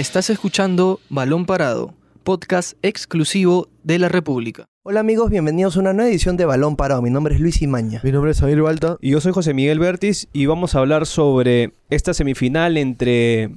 [0.00, 1.92] Estás escuchando Balón Parado,
[2.24, 4.64] podcast exclusivo de la República.
[4.82, 7.02] Hola amigos, bienvenidos a una nueva edición de Balón Parado.
[7.02, 8.00] Mi nombre es Luis Imaña.
[8.02, 8.96] Mi nombre es Samir Balta.
[9.02, 13.50] Y yo soy José Miguel Bertis y vamos a hablar sobre esta semifinal entre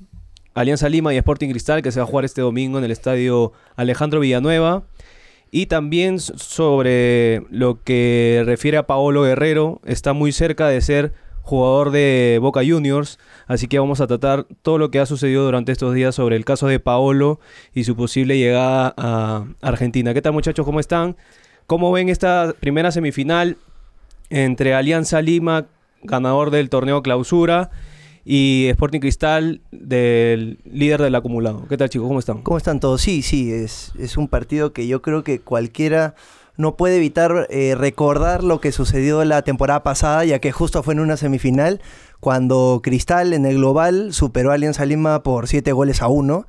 [0.53, 3.53] Alianza Lima y Sporting Cristal que se va a jugar este domingo en el estadio
[3.77, 4.83] Alejandro Villanueva.
[5.49, 11.13] Y también sobre lo que refiere a Paolo Guerrero, está muy cerca de ser
[11.43, 15.73] jugador de Boca Juniors, así que vamos a tratar todo lo que ha sucedido durante
[15.73, 17.39] estos días sobre el caso de Paolo
[17.73, 20.13] y su posible llegada a Argentina.
[20.13, 20.65] ¿Qué tal muchachos?
[20.65, 21.17] ¿Cómo están?
[21.67, 23.57] ¿Cómo ven esta primera semifinal
[24.29, 25.65] entre Alianza Lima,
[26.01, 27.71] ganador del torneo clausura,
[28.25, 31.67] y Sporting Cristal, del líder del acumulado?
[31.67, 32.07] ¿Qué tal chicos?
[32.07, 32.41] ¿Cómo están?
[32.41, 33.01] ¿Cómo están todos?
[33.01, 36.15] Sí, sí, es, es un partido que yo creo que cualquiera
[36.55, 40.93] no puede evitar eh, recordar lo que sucedió la temporada pasada, ya que justo fue
[40.93, 41.81] en una semifinal,
[42.19, 46.45] cuando Cristal en el global superó a Alianza Lima por 7 goles a 1.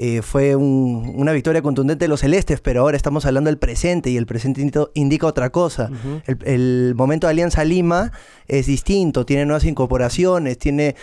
[0.00, 4.16] Eh, fue una victoria contundente de los celestes, pero ahora estamos hablando del presente y
[4.16, 5.90] el presente indica otra cosa.
[6.26, 8.12] el, el momento de Alianza Lima
[8.46, 10.94] es distinto, tiene nuevas incorporaciones, tiene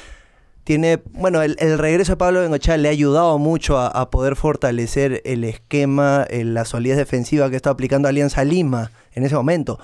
[0.66, 5.44] tiene, bueno, el, regreso de Pablo Bengochea le ha ayudado mucho a, poder fortalecer el
[5.44, 9.80] esquema, la solidez defensiva que está aplicando Alianza Lima en ese momento.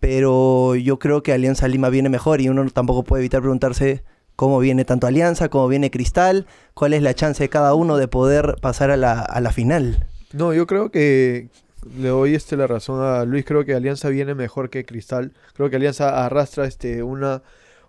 [0.00, 4.02] Pero yo creo que Alianza Lima viene mejor y uno tampoco puede evitar preguntarse
[4.34, 8.08] cómo viene tanto Alianza, cómo viene Cristal, cuál es la chance de cada uno de
[8.08, 10.08] poder pasar a la, a la final.
[10.32, 11.50] No, yo creo que
[11.96, 15.32] le doy este la razón a Luis, creo que Alianza viene mejor que Cristal.
[15.54, 17.42] Creo que Alianza arrastra este una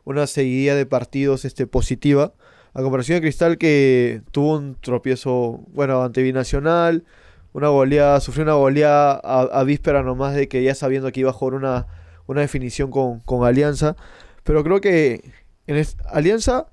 [0.07, 2.33] una seguida de partidos este, positiva.
[2.73, 7.03] A comparación de Cristal que tuvo un tropiezo, bueno, ante Binacional,
[7.51, 11.33] una goleada, sufrió una goleada a, víspera nomás de que ya sabiendo que iba a
[11.33, 11.87] jugar una,
[12.25, 13.97] una definición con, Alianza.
[14.45, 15.29] Pero creo que
[15.67, 16.67] en Alianza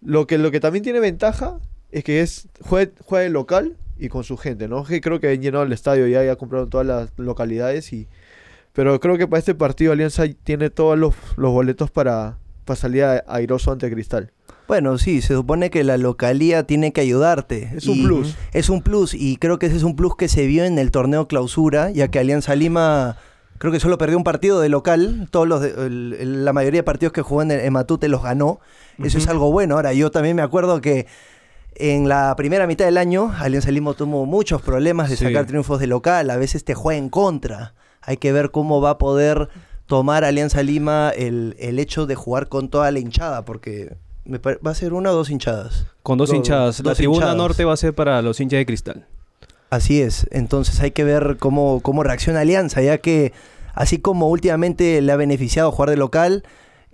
[0.00, 1.60] lo que, lo que también tiene ventaja
[1.92, 4.82] es que es juega, local y con su gente, ¿no?
[4.82, 8.08] Que creo que han llenado el estadio ya, ya comprado todas las localidades y...
[8.72, 12.39] Pero creo que para este partido Alianza tiene todos los, los boletos para,
[12.78, 14.32] salía airoso ante Cristal.
[14.68, 17.72] Bueno, sí, se supone que la localía tiene que ayudarte.
[17.74, 18.36] Es un plus.
[18.52, 20.92] Es un plus y creo que ese es un plus que se vio en el
[20.92, 23.16] torneo clausura, ya que Alianza Lima
[23.58, 27.20] creo que solo perdió un partido de local, todos los la mayoría de partidos que
[27.20, 28.60] jugó en, Matute los ganó.
[29.02, 29.74] Eso es algo bueno.
[29.74, 31.06] Ahora, yo también me acuerdo que
[31.74, 35.88] en la primera mitad del año Alianza Lima tuvo muchos problemas de sacar triunfos de
[35.88, 37.74] local, a veces te juega en contra.
[38.02, 39.48] Hay que ver cómo va a poder
[39.90, 44.92] tomar Alianza Lima el, hecho de jugar con toda la hinchada, porque va a ser
[44.92, 45.84] una o dos hinchadas.
[46.04, 46.78] Con dos, hinchadas.
[46.84, 49.06] la tribuna norte va a ser para los hinchas de cristal.
[49.68, 50.28] Así es.
[50.30, 53.32] Entonces hay que ver cómo, cómo reacciona Alianza, ya que
[53.74, 56.44] así como últimamente le ha beneficiado jugar de local,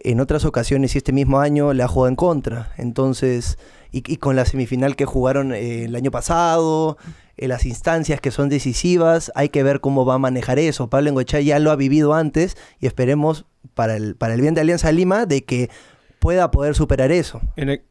[0.07, 2.73] en otras ocasiones y este mismo año le ha jugado en contra.
[2.77, 3.59] Entonces,
[3.91, 6.97] y, con la semifinal que jugaron eh, el año pasado,
[7.37, 10.89] en las instancias que son decisivas, hay que ver cómo va a manejar eso.
[10.89, 14.61] Pablo Engochá ya lo ha vivido antes y esperemos para el, para el bien de
[14.61, 15.71] Alianza Lima de que
[16.19, 17.41] pueda poder superar eso.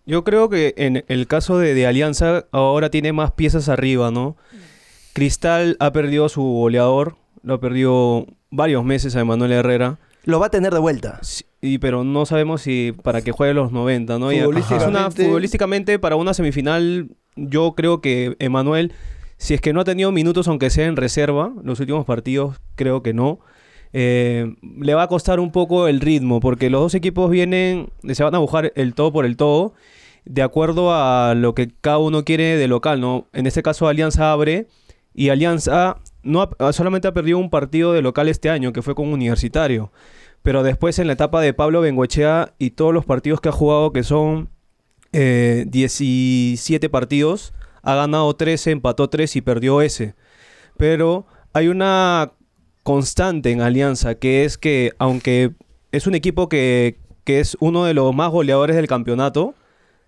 [0.05, 4.35] yo creo que en el caso de, Alianza ahora tiene más piezas arriba, ¿no?
[5.13, 9.99] Cristal ha perdido su goleador, lo ha perdido varios meses a Emanuel Herrera.
[10.25, 11.19] Lo va a tener de vuelta.
[11.21, 14.29] Sí, pero no sabemos si para que juegue los 90, ¿no?
[14.29, 18.91] Futbolísticamente, futbolísticamente para una semifinal, yo creo que Emanuel
[19.37, 23.03] si es que no ha tenido minutos, aunque sea en reserva, los últimos partidos creo
[23.03, 23.39] que no.
[23.93, 28.23] Eh, le va a costar un poco el ritmo, porque los dos equipos vienen, se
[28.23, 29.73] van a buscar el todo por el todo,
[30.25, 33.27] de acuerdo a lo que cada uno quiere de local, ¿no?
[33.33, 34.67] En este caso Alianza abre
[35.13, 39.13] y Alianza no solamente ha perdido un partido de local este año, que fue con
[39.13, 39.91] Universitario,
[40.41, 43.93] pero después en la etapa de Pablo Bengoechea y todos los partidos que ha jugado,
[43.93, 44.49] que son
[45.11, 50.15] 17 eh, partidos, ha ganado 13, empató 3 y perdió ese.
[50.77, 52.33] Pero hay una
[52.83, 55.53] constante en Alianza, que es que aunque
[55.91, 59.55] es un equipo que, es uno de los más goleadores del campeonato,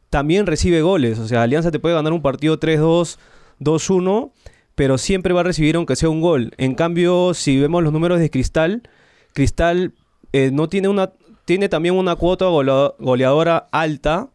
[0.10, 1.20] también recibe goles.
[1.20, 3.18] O sea, Alianza te puede ganar un partido 3-2,
[3.60, 4.32] 2-1,
[4.78, 6.54] pero siempre va a recibir aunque sea un gol.
[6.60, 8.84] En cambio, si vemos los números de Cristal,
[9.34, 9.96] Cristal
[10.34, 11.14] eh, no tiene una
[11.46, 14.30] tiene también una cuota goleadora alta,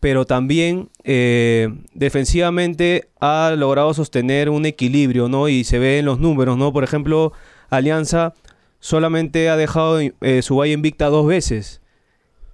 [0.00, 5.48] pero también eh, defensivamente ha logrado sostener un equilibrio, ¿no?
[5.48, 6.72] Y se ve en los números, ¿no?
[6.72, 7.32] Por ejemplo,
[7.70, 8.34] Alianza
[8.80, 11.82] solamente ha dejado eh, su valle invicta dos veces.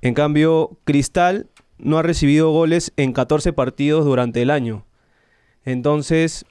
[0.02, 1.46] En cambio, Cristal
[1.78, 4.84] no ha recibido goles en 14 partidos durante el año.
[5.64, 6.44] Entonces,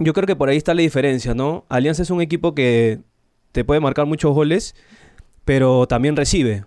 [0.00, 1.64] yo creo que por ahí está la diferencia, ¿no?
[1.68, 2.98] Alianza es un equipo que
[3.52, 4.74] te puede marcar muchos goles,
[5.44, 6.64] pero también recibe.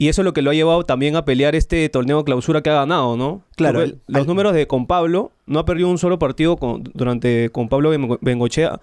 [0.00, 2.70] Y eso es lo que lo ha llevado también a pelear este torneo clausura que
[2.70, 3.42] ha ganado, ¿no?
[3.56, 6.84] Claro, el- los al- números de con Pablo, no ha perdido un solo partido con,
[6.94, 8.80] durante con Pablo Bengo- Bengochea,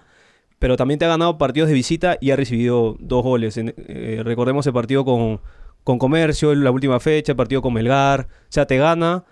[0.58, 3.56] pero también te ha ganado partidos de visita y ha recibido dos goles.
[3.56, 5.40] En- eh, recordemos el partido con,
[5.84, 8.28] con Comercio, la última fecha, el partido con Melgar.
[8.30, 9.24] O sea, te gana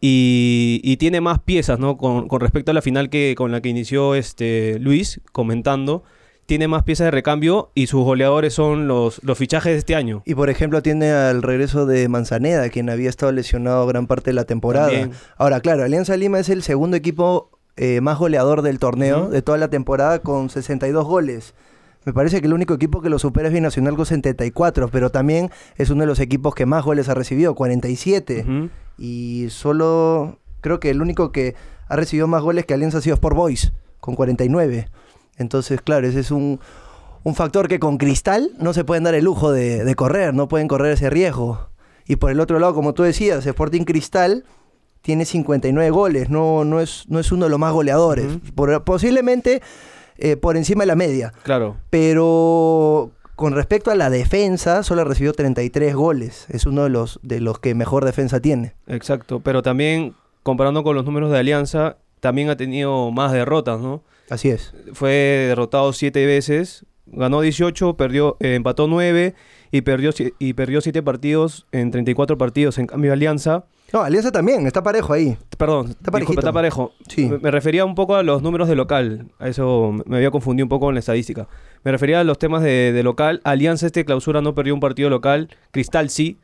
[0.00, 1.96] y, y tiene más piezas, ¿no?
[1.96, 6.04] Con, con respecto a la final que con la que inició este Luis comentando.
[6.46, 10.22] Tiene más piezas de recambio y sus goleadores son los, los fichajes de este año.
[10.26, 14.34] Y por ejemplo tiene al regreso de Manzaneda, quien había estado lesionado gran parte de
[14.34, 14.88] la temporada.
[14.88, 15.12] También.
[15.38, 19.58] Ahora, claro, Alianza Lima es el segundo equipo eh, más goleador del torneo, de toda
[19.58, 21.54] la temporada, con 62 goles.
[22.04, 25.50] Me parece que el único equipo que lo supera es Binacional con 74, pero también
[25.76, 28.42] es uno de los equipos que más goles ha recibido, 47.
[28.46, 28.70] Ujú.
[28.98, 31.54] Y solo creo que el único que
[31.88, 34.88] ha recibido más goles que Alianza ha sido Sport Boys, con 49.
[35.38, 36.60] Entonces, claro, ese es un,
[37.22, 40.46] un factor que con Cristal no se pueden dar el lujo de, de correr, no
[40.48, 41.68] pueden correr ese riesgo.
[42.06, 44.44] Y por el otro lado, como tú decías, Sporting Cristal
[45.00, 48.26] tiene 59 goles, no, no, es, no es uno de los más goleadores.
[48.54, 49.60] Por- posiblemente
[50.18, 51.32] eh, por encima de la media.
[51.42, 51.76] Claro.
[51.90, 56.46] Pero con respecto a la defensa, solo recibió 33 goles.
[56.48, 58.74] Es uno de los, de los que mejor defensa tiene.
[58.86, 64.02] Exacto, pero también comparando con los números de Alianza, también ha tenido más derrotas, ¿no?
[64.30, 64.74] Así es.
[64.92, 65.10] Fue
[65.48, 69.34] derrotado siete veces, ganó 18, perdió, eh, empató 9
[69.72, 72.78] y perdió, y perdió 7 partidos en 34 partidos.
[72.78, 75.36] En cambio, Alianza, No, Alianza también, está parejo ahí.
[75.56, 76.92] perdón, Está disculpa, está parejo.
[77.06, 77.26] Sí.
[77.26, 80.64] Me, me refería un poco a los números de local, a eso me había confundido
[80.64, 81.46] un poco con la estadística.
[81.84, 83.40] Me refería a los temas de, de local.
[83.44, 86.40] Alianza este clausura no perdió un partido local, Cristal sí,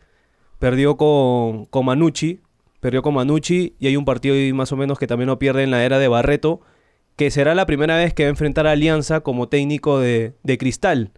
[0.61, 2.38] perdió con, con Manucci,
[2.79, 5.64] perdió con Manucci y hay un partido ahí más o menos que también no pierde
[5.64, 6.61] en la era de Barreto,
[7.17, 10.56] que será la primera vez que va a enfrentar a Alianza como técnico de, de
[10.56, 11.11] Cristal.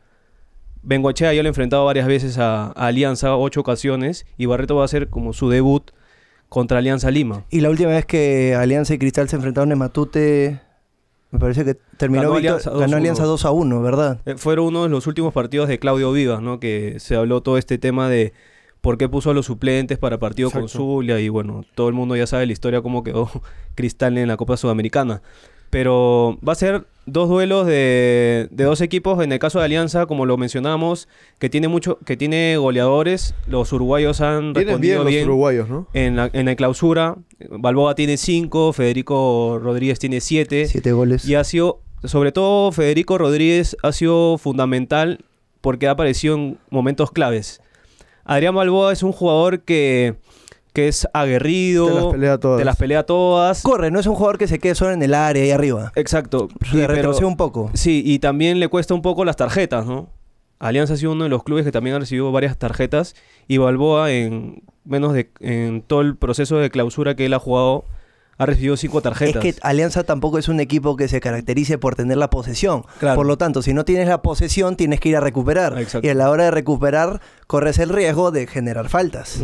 [0.82, 4.82] Bengochea ya lo ha enfrentado varias veces a, a Alianza, ocho ocasiones, y Barreto va
[4.82, 5.90] a hacer como su debut
[6.52, 7.44] contra Alianza Lima.
[7.48, 10.60] Y la última vez que Alianza y Cristal se enfrentaron en Matute,
[11.30, 12.78] me parece que terminó Ganó victor- Alianza 2-1.
[12.80, 14.20] ganó Alianza 2 a 1, ¿verdad?
[14.26, 16.60] Eh, fueron uno de los últimos partidos de Claudio Vivas, ¿no?
[16.60, 18.34] Que se habló todo este tema de
[18.82, 20.68] por qué puso a los suplentes para partido con.
[20.68, 23.30] Zulia y bueno, todo el mundo ya sabe la historia cómo quedó
[23.74, 25.22] Cristal en la Copa Sudamericana.
[25.72, 30.04] Pero va a ser dos duelos de, de dos equipos, en el caso de Alianza,
[30.04, 31.08] como lo mencionamos,
[31.38, 35.70] que tiene mucho, que tiene goleadores, los uruguayos han Vienen bien respondido los bien, uruguayos,
[35.70, 35.88] ¿no?
[35.94, 37.16] en, la, en la clausura.
[37.48, 40.66] Balboa tiene cinco, Federico Rodríguez tiene siete.
[40.66, 41.24] Siete goles.
[41.24, 45.24] Y ha sido, sobre todo Federico Rodríguez ha sido fundamental
[45.62, 47.62] porque ha aparecido en momentos claves.
[48.24, 50.16] Adrián Balboa es un jugador que,
[50.72, 52.58] que es aguerrido, Te las pelea todas.
[52.58, 53.62] te las pelea todas.
[53.62, 55.92] Corre, no es un jugador que se quede solo en el área ahí arriba.
[55.96, 56.48] Exacto.
[56.70, 57.70] Se pero- retrocede un poco.
[57.74, 60.08] Sí, y también le cuesta un poco las tarjetas, ¿no?
[60.58, 63.14] Alianza ha sido uno de los clubes que también ha recibido varias tarjetas
[63.48, 67.84] y Balboa en menos de en todo el proceso de clausura que él ha jugado
[68.38, 69.42] ha recibido cinco Es tarjetas.
[69.42, 72.84] que Alianza tampoco es un equipo que se caracterice por tener la posesión.
[72.98, 73.16] Claro.
[73.16, 75.78] Por lo tanto, si no tienes la posesión, tienes que ir a recuperar.
[75.78, 76.06] Exacto.
[76.06, 79.40] Y a la hora de recuperar, corres el riesgo de generar faltas.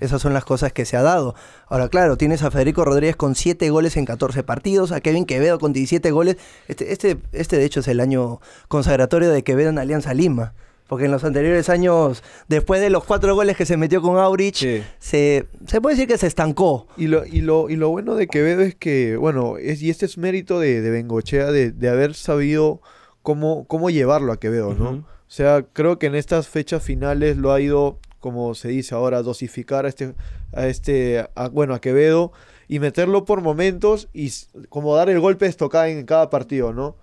[0.00, 1.34] Esas son las cosas que se ha dado.
[1.66, 5.58] Ahora, claro, tienes a Federico Rodríguez con 7 goles en 14 partidos, a Kevin Quevedo
[5.58, 6.36] con 17 goles.
[6.68, 10.54] Este, este, este de hecho, es el año consagratorio de Quevedo en Alianza Lima.
[10.88, 14.56] Porque en los anteriores años, después de los cuatro goles que se metió con Aurich,
[14.56, 14.82] Sí.
[14.98, 16.88] se, se puede decir que se estancó.
[16.96, 20.06] Y lo, y, lo, y lo bueno de Quevedo es que, bueno, es, y este
[20.06, 22.80] es mérito de, de Bengochea de, de haber sabido
[23.22, 24.90] cómo, cómo llevarlo a Quevedo, ¿no?
[24.90, 29.20] O sea, creo que en estas fechas finales lo ha ido, como se dice ahora,
[29.22, 30.14] dosificar a este,
[30.54, 32.32] a este, a- bueno, a Quevedo
[32.66, 34.32] y meterlo por momentos y
[34.70, 36.96] como dar el golpe de estocada en cada partido, ¿no?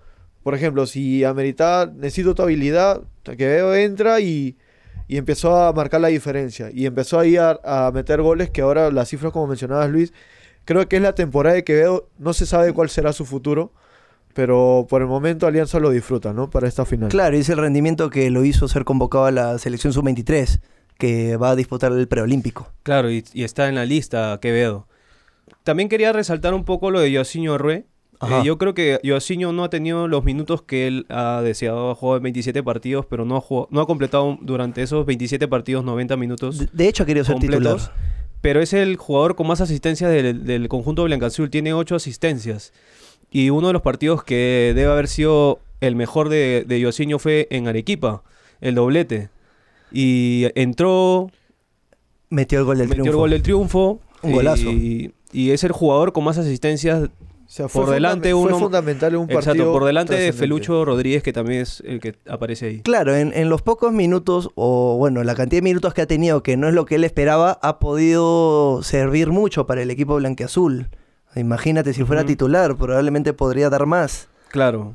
[0.46, 4.56] Por ejemplo, si ameritaba, necesito tu habilidad, Quevedo entra y,
[5.08, 6.70] y empezó a marcar la diferencia.
[6.72, 10.12] Y empezó ahí a, a meter goles que ahora las cifras, como mencionabas Luis,
[10.64, 12.08] creo que es la temporada de Quevedo.
[12.18, 13.72] No se sabe cuál será su futuro,
[14.34, 16.48] pero por el momento Alianza lo disfruta, ¿no?
[16.48, 17.08] Para esta final.
[17.08, 20.60] Claro, y es el rendimiento que lo hizo ser convocado a la selección sub-23,
[20.96, 22.72] que va a disputar el preolímpico.
[22.84, 24.86] Claro, y, y está en la lista Quevedo.
[25.64, 27.86] También quería resaltar un poco lo de Yosinho Rue.
[28.22, 31.90] Eh, yo creo que Yosinho no ha tenido los minutos que él ha deseado.
[31.90, 35.48] Ha jugado en 27 partidos, pero no ha, jugado- no ha completado durante esos 27
[35.48, 37.76] partidos 90 minutos De, de hecho, ha querido ser titular.
[38.40, 41.50] Pero es el jugador con más asistencias del, del conjunto Blancazul.
[41.50, 42.72] Tiene 8 asistencias.
[43.30, 47.48] Y uno de los partidos que debe haber sido el mejor de, de Yosinho fue
[47.50, 48.22] en Arequipa,
[48.60, 49.30] el doblete.
[49.92, 51.30] Y entró,
[52.30, 53.16] Metió el gol del metió triunfo.
[53.16, 54.00] el gol del triunfo.
[54.22, 54.70] Un golazo.
[54.70, 57.08] Y, y es el jugador con más asistencias
[57.46, 59.52] O sea, fue por delante fue fundamental en un partido.
[59.52, 60.32] Exacto, por delante de.
[60.32, 62.80] Felucho Rodríguez, que también es el que aparece ahí.
[62.80, 66.42] Claro, en, en los pocos minutos, o bueno, la cantidad de minutos que ha tenido,
[66.42, 70.88] que no es lo que él esperaba, ha podido servir mucho para el equipo blanqueazul.
[71.36, 74.28] Imagínate si fuera titular, probablemente podría dar más.
[74.48, 74.94] Claro.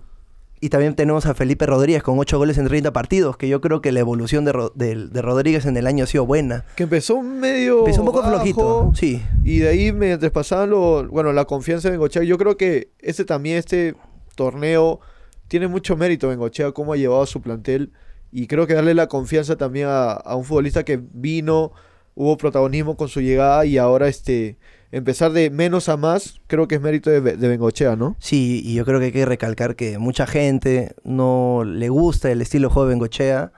[0.64, 3.82] Y también tenemos a Felipe Rodríguez con 8 goles en 30 partidos, que yo creo
[3.82, 6.66] que la evolución de, Ro- de Rodríguez en el año ha sido buena.
[6.76, 7.80] Que empezó medio.
[7.80, 9.24] Empezó un poco bajo, flojito, sí.
[9.44, 13.26] Y de ahí, mientras pasaban lo, bueno, la confianza de Bengochea, yo creo que este
[13.26, 13.96] también, este
[14.36, 15.00] torneo,
[15.48, 17.92] tiene mucho mérito Bengochea, cómo ha llevado a su plantel.
[18.32, 21.72] Y creo que darle la confianza también a, a un futbolista que vino,
[22.14, 24.58] hubo protagonismo con su llegada y ahora este
[24.92, 28.16] empezar de menos a más, creo que es mérito de, de Bengochea, ¿no?
[28.20, 32.42] Sí, y yo creo que hay que recalcar que mucha gente no le gusta el
[32.42, 33.52] estilo de juego de Bengochea,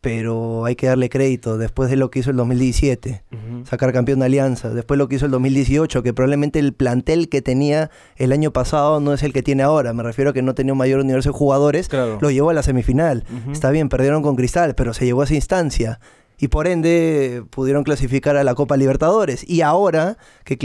[0.00, 3.22] pero hay que darle crédito después de lo que hizo el 2017.
[3.30, 3.66] Ujú.
[3.66, 4.70] sacar campeón de Alianza.
[4.70, 9.00] Después lo que hizo el 2018, que probablemente el plantel que tenía el año pasado
[9.00, 9.92] no es el que tiene ahora.
[9.92, 11.88] Me refiero a que no tenía un mayor universo de jugadores.
[11.88, 12.16] Claro.
[12.20, 13.24] Lo llevó a la semifinal.
[13.52, 16.00] Está bien, perdieron con Cristal, pero se llegó a esa instancia.
[16.42, 19.44] Y por ende pudieron clasificar a la Copa Libertadores.
[19.46, 20.56] Y ahora que,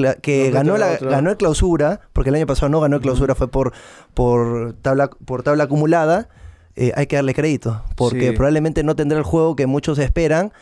[0.49, 1.09] ganó, la, otra.
[1.09, 3.73] ganó el clausura, porque el año pasado no ganó el clausura, fue por,
[4.13, 6.29] por, tabla, por tabla acumulada,
[6.77, 7.83] eh, hay que darle crédito.
[7.97, 8.35] Porque Sí.
[8.35, 10.53] probablemente no tendrá el juego que muchos esperan,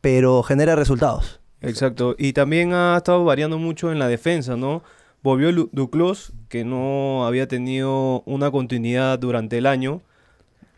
[0.00, 1.40] pero genera resultados.
[1.60, 2.14] Exacto.
[2.18, 4.82] Y también ha estado variando mucho en la defensa, ¿no?
[5.22, 10.00] Volvió Duclos, que no había tenido una continuidad durante el año.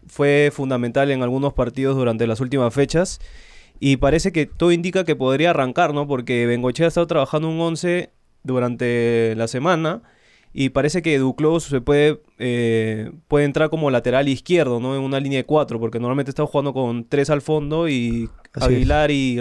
[0.08, 3.20] Fue fundamental en algunos partidos durante las últimas fechas.
[3.80, 6.06] Y parece que todo indica que podría arrancar, ¿no?
[6.06, 8.10] Porque Bengochea ha estado trabajando un 11
[8.42, 10.02] durante la semana.
[10.52, 14.94] Y parece que Duclos se puede, eh, puede entrar como lateral izquierdo, ¿no?
[14.94, 18.66] En una línea de cuatro, porque normalmente está jugando con tres al fondo y Así
[18.66, 18.76] es.
[18.76, 19.40] Aguilar y